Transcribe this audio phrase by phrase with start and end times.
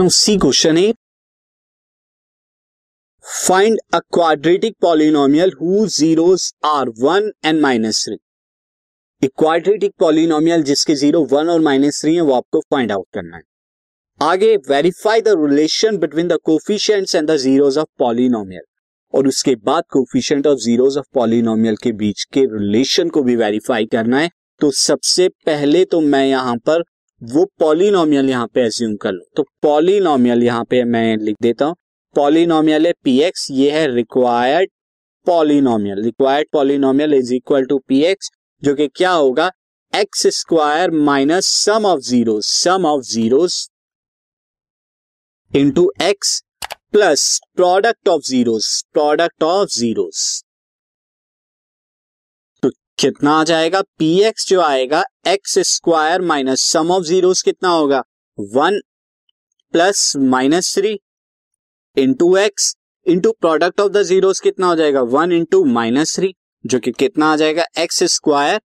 [0.00, 0.92] No C question है
[3.24, 8.16] find a quadratic polynomial who zeros are one and minus three
[9.22, 13.36] एक quadratic polynomial जिसके zero one और minus three है, वो आपको फाइंड आउट करना
[13.36, 13.42] है।
[14.20, 18.62] आगे verify the relation between the coefficients and the zeros of polynomial
[19.14, 23.86] और उसके बाद coefficient of zeros of polynomial के बीच के रिलेशन को भी वेरीफाई
[23.86, 26.84] करना है। तो सबसे पहले तो मैं यहाँ पर
[27.22, 31.74] वो पॉलिनोमियल यहाँ पे एज्यूम कर लो। तो पॉलिनोमियल यहाँ पे मैं लिख देता हूँ।
[32.16, 34.70] पॉलिनोमियल है पी एक्स ये है required
[35.26, 38.30] polynomial required polynomial is equal to P X
[38.62, 39.50] जो कि क्या होगा?
[39.92, 43.46] X square minus sum of zero sum of zero
[45.52, 46.40] into X
[46.92, 50.42] plus product of zeros product of zeros
[52.98, 53.80] कितना आ जाएगा?
[53.98, 58.02] पी एक्स जो आएगा X square minus sum of zeros कितना होगा?
[58.38, 58.80] One
[59.74, 60.98] plus minus three
[61.96, 62.74] into X
[63.06, 65.02] into product of the zero कितना हो जाएगा?
[65.02, 67.64] वन इंटू माइनस थ्री जो कि कितना आ जाएगा?
[67.78, 68.60] X square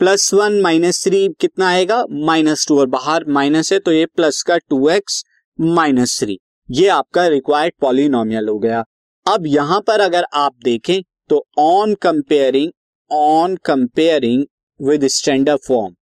[0.00, 2.04] plus one minus three कितना आएगा?
[2.10, 5.24] माइनस टू और बाहर माइनस है तो ये प्लस का टू एक्स
[5.58, 8.84] माइनस थ्री ये आपका रिक्वायर्ड पॉलिनोमियल हो गया।
[9.26, 12.70] अब यहाँ पर अगर आप देखें तो on comparing
[13.10, 14.44] on comparing
[14.80, 15.94] with standard form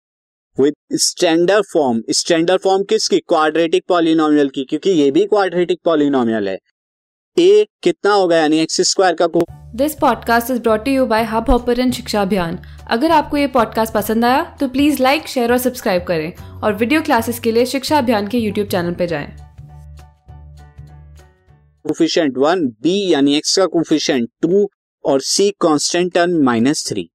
[0.58, 3.18] with standard form standard form किसकी?
[3.18, 6.58] क्वाड्रेटिक पॉलिनोमियल की क्योंकि ये भी क्वाड्रेटिक पॉलिनोमियल है।
[7.36, 9.42] ए कितना होगा यानी एक्स स्क्वायर का को
[9.74, 12.58] this podcast is brought you by Hubhopper Shiksha Abhiyan
[12.90, 17.02] अगर आपको ये पॉडकास्ट पसंद आया तो प्लीज़ लाइक शेयर और सब्सक्राइब करें। और वीडियो
[17.02, 19.36] क्लासेस के लिए शिक्षा अभियान के यूट्यूब चैनल पर जाएँ।
[21.84, 24.68] कोफिशिएंट वन बी यानी एक्स का कोफिशिएंट टू
[25.08, 27.08] और C constant term minus three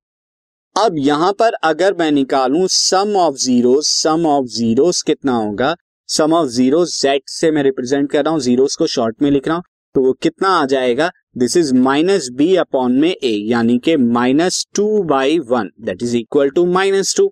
[0.75, 5.75] अब यहाँ पर अगर मैं निकालूं sum of zeros sum of zeros कितना होगा?
[6.09, 9.47] सम ऑफ़ ज़ीरो जेड से मैं रिप्रेजेंट कर रहा हूँ जीरोस को शॉर्ट में लिख
[9.47, 9.63] रहा हूँ
[9.95, 11.11] तो वो कितना आ जाएगा?
[11.37, 16.17] This is minus B upon में ए यानी कि minus two by one that is
[16.17, 17.31] equal to minus two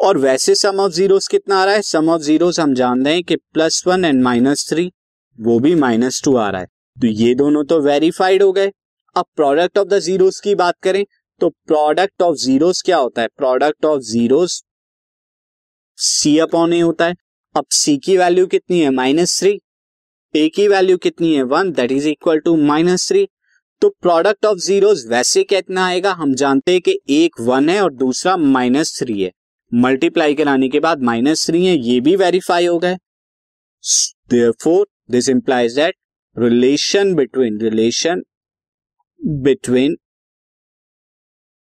[0.00, 1.82] और वैसे सम ऑफ़ जीरोस कितना आ रहा है?
[1.82, 4.90] सम ऑफ़ जीरोस हम जानते हैं कि plus one and minus three
[5.38, 8.70] वो भी माइनस टू आ रहा है। तो ये दोनों तो वेरीफाइड हो गए।
[9.16, 11.04] अब प्रोडक्ट ऑफ़ द जीरोस की बात करें
[11.40, 13.28] तो प्रोडक्ट ऑफ़ जीरोस क्या होता है?
[13.28, 14.62] Product of zeros
[15.98, 17.14] C upon A होता है।
[17.54, 18.90] अब सी की वैल्यू कितनी है?
[18.90, 19.58] माइनस थ्री
[20.34, 21.42] ए की वैल्यू कितनी है?
[21.44, 23.26] One that is equal to minus three
[23.82, 26.12] तो प्रोडक्ट ऑफ़ जीरोस वैसे कितना आएगा?
[26.12, 29.32] हम जानते हैं कि एक वन है और दूसरा माइनस थ्री है।
[29.72, 32.96] मल्टीप्लाई कराने के बाद माइनस थ्री है, ये भी वेरीफाई हो गए।
[35.10, 35.96] This implies that
[36.36, 38.22] relation between relation
[39.26, 39.96] between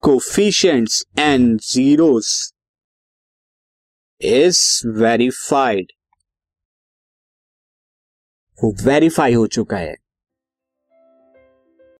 [0.02, 2.52] coefficients and zeros
[4.20, 5.92] is verified
[8.58, 9.94] वो वेरीफाई हो चुका है।